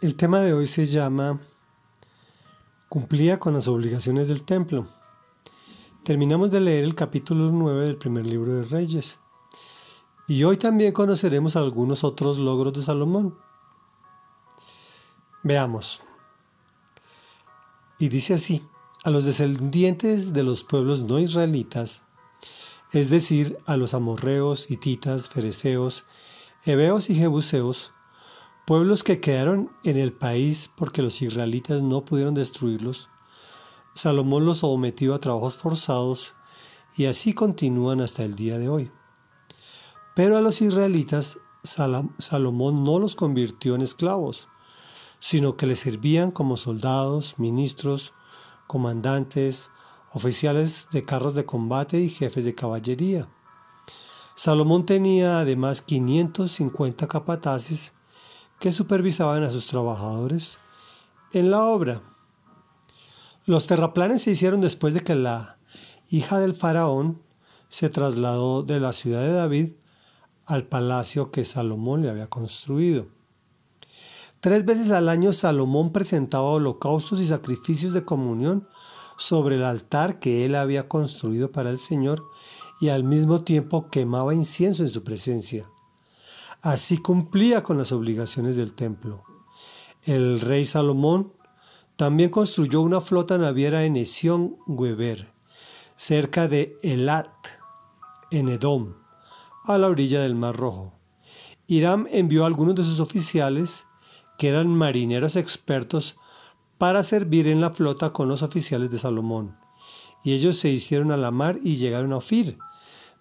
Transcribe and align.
El 0.00 0.16
tema 0.16 0.40
de 0.40 0.52
hoy 0.52 0.66
se 0.66 0.86
llama 0.86 1.40
Cumplía 2.88 3.38
con 3.38 3.54
las 3.54 3.68
obligaciones 3.68 4.28
del 4.28 4.44
templo. 4.44 4.88
Terminamos 6.04 6.50
de 6.50 6.60
leer 6.60 6.84
el 6.84 6.94
capítulo 6.94 7.50
9 7.50 7.86
del 7.86 7.96
primer 7.96 8.26
libro 8.26 8.54
de 8.54 8.64
Reyes. 8.64 9.18
Y 10.26 10.44
hoy 10.44 10.56
también 10.56 10.92
conoceremos 10.92 11.56
algunos 11.56 12.02
otros 12.02 12.38
logros 12.38 12.72
de 12.72 12.82
Salomón. 12.82 13.36
Veamos. 15.42 16.00
Y 17.98 18.08
dice 18.08 18.34
así, 18.34 18.66
a 19.04 19.10
los 19.10 19.24
descendientes 19.24 20.32
de 20.32 20.42
los 20.42 20.64
pueblos 20.64 21.02
no 21.02 21.18
israelitas, 21.18 22.04
es 22.92 23.10
decir, 23.10 23.58
a 23.66 23.76
los 23.76 23.94
amorreos, 23.94 24.70
hititas, 24.70 25.28
fereceos, 25.28 26.04
heveos 26.64 27.10
y 27.10 27.14
jebuseos, 27.14 27.92
pueblos 28.70 29.02
que 29.02 29.18
quedaron 29.18 29.72
en 29.82 29.96
el 29.96 30.12
país 30.12 30.70
porque 30.76 31.02
los 31.02 31.20
israelitas 31.22 31.82
no 31.82 32.04
pudieron 32.04 32.34
destruirlos, 32.34 33.08
Salomón 33.94 34.46
los 34.46 34.58
sometió 34.58 35.12
a 35.12 35.18
trabajos 35.18 35.56
forzados 35.56 36.36
y 36.96 37.06
así 37.06 37.32
continúan 37.32 38.00
hasta 38.00 38.22
el 38.22 38.36
día 38.36 38.58
de 38.58 38.68
hoy. 38.68 38.92
Pero 40.14 40.36
a 40.36 40.40
los 40.40 40.62
israelitas 40.62 41.40
Salomón 41.64 42.84
no 42.84 43.00
los 43.00 43.16
convirtió 43.16 43.74
en 43.74 43.82
esclavos, 43.82 44.46
sino 45.18 45.56
que 45.56 45.66
les 45.66 45.80
servían 45.80 46.30
como 46.30 46.56
soldados, 46.56 47.34
ministros, 47.38 48.12
comandantes, 48.68 49.72
oficiales 50.12 50.86
de 50.92 51.04
carros 51.04 51.34
de 51.34 51.44
combate 51.44 51.98
y 51.98 52.08
jefes 52.08 52.44
de 52.44 52.54
caballería. 52.54 53.28
Salomón 54.36 54.86
tenía 54.86 55.40
además 55.40 55.82
550 55.82 57.08
capataces 57.08 57.94
que 58.60 58.72
supervisaban 58.72 59.42
a 59.42 59.50
sus 59.50 59.66
trabajadores 59.66 60.60
en 61.32 61.50
la 61.50 61.64
obra. 61.64 62.02
Los 63.46 63.66
terraplanes 63.66 64.22
se 64.22 64.32
hicieron 64.32 64.60
después 64.60 64.94
de 64.94 65.00
que 65.00 65.14
la 65.14 65.58
hija 66.10 66.38
del 66.38 66.54
faraón 66.54 67.22
se 67.68 67.88
trasladó 67.88 68.62
de 68.62 68.78
la 68.78 68.92
ciudad 68.92 69.22
de 69.22 69.32
David 69.32 69.72
al 70.44 70.64
palacio 70.64 71.30
que 71.30 71.44
Salomón 71.44 72.02
le 72.02 72.10
había 72.10 72.28
construido. 72.28 73.08
Tres 74.40 74.64
veces 74.64 74.90
al 74.90 75.08
año 75.08 75.32
Salomón 75.32 75.92
presentaba 75.92 76.44
holocaustos 76.44 77.20
y 77.20 77.26
sacrificios 77.26 77.94
de 77.94 78.04
comunión 78.04 78.68
sobre 79.16 79.56
el 79.56 79.64
altar 79.64 80.18
que 80.18 80.44
él 80.44 80.54
había 80.54 80.88
construido 80.88 81.50
para 81.50 81.70
el 81.70 81.78
Señor 81.78 82.24
y 82.80 82.88
al 82.88 83.04
mismo 83.04 83.42
tiempo 83.42 83.88
quemaba 83.90 84.34
incienso 84.34 84.82
en 84.82 84.90
su 84.90 85.02
presencia. 85.02 85.68
Así 86.62 86.98
cumplía 86.98 87.62
con 87.62 87.78
las 87.78 87.90
obligaciones 87.90 88.54
del 88.54 88.74
templo. 88.74 89.24
El 90.04 90.40
rey 90.40 90.66
Salomón 90.66 91.32
también 91.96 92.30
construyó 92.30 92.82
una 92.82 93.00
flota 93.00 93.38
naviera 93.38 93.84
en 93.84 93.96
Esión 93.96 94.56
Weber, 94.66 95.32
cerca 95.96 96.48
de 96.48 96.78
Elat, 96.82 97.30
en 98.30 98.48
Edom, 98.48 98.94
a 99.64 99.78
la 99.78 99.88
orilla 99.88 100.20
del 100.20 100.34
Mar 100.34 100.56
Rojo. 100.56 100.92
Hiram 101.66 102.06
envió 102.10 102.44
a 102.44 102.46
algunos 102.46 102.74
de 102.74 102.84
sus 102.84 103.00
oficiales, 103.00 103.86
que 104.38 104.48
eran 104.48 104.68
marineros 104.68 105.36
expertos, 105.36 106.16
para 106.76 107.02
servir 107.02 107.48
en 107.48 107.60
la 107.60 107.70
flota 107.70 108.12
con 108.12 108.28
los 108.28 108.42
oficiales 108.42 108.90
de 108.90 108.98
Salomón. 108.98 109.58
Y 110.24 110.32
ellos 110.32 110.56
se 110.56 110.70
hicieron 110.70 111.12
a 111.12 111.16
la 111.16 111.30
mar 111.30 111.58
y 111.62 111.76
llegaron 111.76 112.12
a 112.12 112.16
Ofir, 112.16 112.58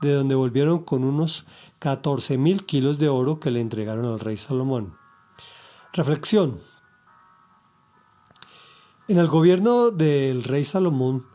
de 0.00 0.12
donde 0.12 0.34
volvieron 0.34 0.80
con 0.80 1.04
unos 1.04 1.46
14 1.78 2.38
mil 2.38 2.66
kilos 2.66 2.98
de 2.98 3.08
oro 3.08 3.40
que 3.40 3.50
le 3.50 3.60
entregaron 3.60 4.06
al 4.06 4.20
rey 4.20 4.36
Salomón. 4.36 4.96
Reflexión. 5.92 6.60
En 9.08 9.18
el 9.18 9.28
gobierno 9.28 9.90
del 9.90 10.42
rey 10.42 10.64
Salomón, 10.64 11.26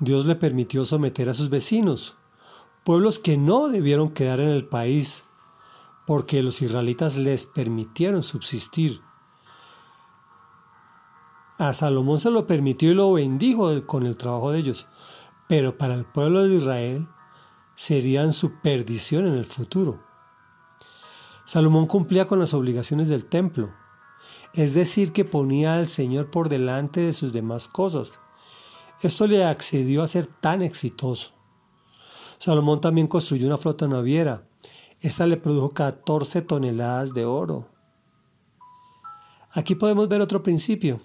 Dios 0.00 0.26
le 0.26 0.34
permitió 0.34 0.84
someter 0.84 1.28
a 1.28 1.34
sus 1.34 1.48
vecinos, 1.48 2.16
pueblos 2.84 3.18
que 3.18 3.36
no 3.36 3.68
debieron 3.68 4.10
quedar 4.10 4.40
en 4.40 4.48
el 4.48 4.66
país, 4.66 5.24
porque 6.06 6.42
los 6.42 6.60
israelitas 6.60 7.16
les 7.16 7.46
permitieron 7.46 8.22
subsistir. 8.22 9.00
A 11.58 11.72
Salomón 11.72 12.18
se 12.18 12.30
lo 12.30 12.46
permitió 12.46 12.90
y 12.90 12.94
lo 12.94 13.12
bendijo 13.12 13.86
con 13.86 14.06
el 14.06 14.16
trabajo 14.16 14.50
de 14.50 14.58
ellos, 14.58 14.86
pero 15.48 15.78
para 15.78 15.94
el 15.94 16.04
pueblo 16.04 16.42
de 16.42 16.56
Israel 16.56 17.06
serían 17.80 18.34
su 18.34 18.60
perdición 18.60 19.26
en 19.26 19.32
el 19.36 19.46
futuro. 19.46 20.04
Salomón 21.46 21.86
cumplía 21.86 22.26
con 22.26 22.38
las 22.38 22.52
obligaciones 22.52 23.08
del 23.08 23.24
templo, 23.24 23.72
es 24.52 24.74
decir, 24.74 25.14
que 25.14 25.24
ponía 25.24 25.76
al 25.76 25.88
Señor 25.88 26.30
por 26.30 26.50
delante 26.50 27.00
de 27.00 27.14
sus 27.14 27.32
demás 27.32 27.68
cosas. 27.68 28.20
Esto 29.00 29.26
le 29.26 29.46
accedió 29.46 30.02
a 30.02 30.08
ser 30.08 30.26
tan 30.26 30.60
exitoso. 30.60 31.32
Salomón 32.36 32.82
también 32.82 33.06
construyó 33.06 33.46
una 33.46 33.56
flota 33.56 33.88
naviera. 33.88 34.46
Esta 35.00 35.26
le 35.26 35.38
produjo 35.38 35.70
14 35.70 36.42
toneladas 36.42 37.14
de 37.14 37.24
oro. 37.24 37.66
Aquí 39.52 39.74
podemos 39.74 40.06
ver 40.06 40.20
otro 40.20 40.42
principio. 40.42 41.00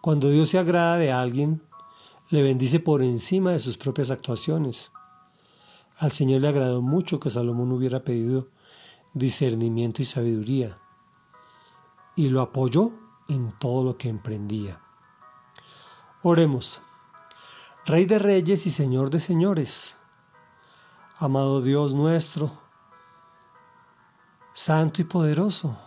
Cuando 0.00 0.30
Dios 0.30 0.50
se 0.50 0.60
agrada 0.60 0.96
de 0.96 1.10
alguien, 1.10 1.60
le 2.30 2.40
bendice 2.40 2.78
por 2.78 3.02
encima 3.02 3.50
de 3.50 3.58
sus 3.58 3.76
propias 3.76 4.12
actuaciones. 4.12 4.92
Al 5.98 6.10
Señor 6.10 6.40
le 6.40 6.48
agradó 6.48 6.82
mucho 6.82 7.20
que 7.20 7.30
Salomón 7.30 7.70
hubiera 7.72 8.02
pedido 8.02 8.48
discernimiento 9.12 10.02
y 10.02 10.04
sabiduría, 10.04 10.78
y 12.16 12.30
lo 12.30 12.40
apoyó 12.40 12.90
en 13.28 13.52
todo 13.58 13.84
lo 13.84 13.96
que 13.96 14.08
emprendía. 14.08 14.80
Oremos. 16.22 16.82
Rey 17.86 18.06
de 18.06 18.18
reyes 18.18 18.66
y 18.66 18.70
Señor 18.70 19.10
de 19.10 19.20
señores, 19.20 19.98
amado 21.18 21.60
Dios 21.60 21.94
nuestro, 21.94 22.50
santo 24.54 25.02
y 25.02 25.04
poderoso, 25.04 25.78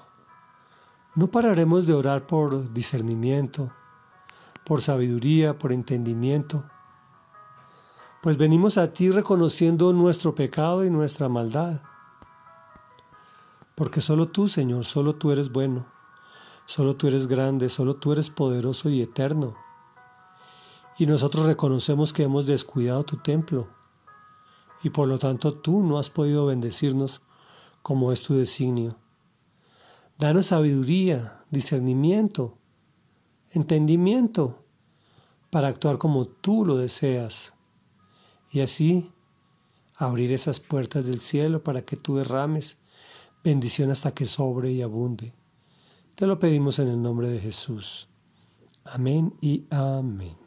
no 1.16 1.31
pararemos 1.31 1.88
de 1.88 1.96
orar 1.96 2.28
por 2.28 2.72
discernimiento, 2.72 3.72
por 4.63 4.81
sabiduría, 4.81 5.57
por 5.57 5.73
entendimiento, 5.73 6.69
pues 8.28 8.36
venimos 8.36 8.78
a 8.78 8.92
ti 8.92 9.10
reconociendo 9.10 9.94
nuestro 9.94 10.36
pecado 10.36 10.84
y 10.84 10.90
nuestra 10.90 11.30
maldad. 11.30 11.80
Porque 13.74 14.02
solo 14.02 14.28
tú, 14.28 14.50
Señor, 14.50 14.84
solo 14.84 15.16
tú 15.16 15.32
eres 15.32 15.50
bueno, 15.50 15.86
solo 16.66 16.98
tú 16.98 17.08
eres 17.08 17.28
grande, 17.28 17.70
solo 17.70 17.96
tú 17.96 18.12
eres 18.12 18.30
poderoso 18.30 18.90
y 18.90 19.02
eterno. 19.02 19.56
Y 20.98 21.06
nosotros 21.06 21.46
reconocemos 21.46 22.12
que 22.12 22.24
hemos 22.24 22.46
descuidado 22.46 23.06
tu 23.06 23.16
templo, 23.16 23.70
y 24.84 24.90
por 24.90 25.08
lo 25.08 25.20
tanto 25.20 25.54
tú 25.54 25.82
no 25.82 25.98
has 25.98 26.09
podido 26.09 26.48
bendecirnos 26.48 27.22
como 27.82 28.12
es 28.12 28.24
tu 28.24 28.34
designio. 28.34 28.98
Danos 30.18 30.48
sabiduría, 30.48 31.46
discernimiento, 31.50 32.58
entendimiento, 33.52 34.66
para 35.50 35.70
actuar 35.70 35.98
como 35.98 36.26
tú 36.28 36.66
lo 36.66 36.76
deseas 36.76 37.54
y 38.52 38.62
así 38.62 39.12
abrir 39.96 40.31
esas 40.31 40.59
puertas 40.59 41.06
del 41.06 41.19
cielo 41.19 41.63
para 41.63 41.81
que 41.81 41.97
tú 41.97 42.18
derrames 42.18 42.78
bendición 43.44 43.91
hasta 43.91 44.13
que 44.13 44.28
sobre 44.28 44.72
y 44.72 44.81
abunde. 44.81 45.34
Te 46.16 46.28
lo 46.28 46.40
pedimos 46.40 46.80
en 46.80 46.88
el 46.90 47.02
nombre 47.02 47.30
de 47.30 47.40
Jesús. 47.40 48.08
Amén 48.84 49.34
y 49.41 49.66
amén. 49.69 50.47